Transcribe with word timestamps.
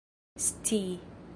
scii 0.43 0.87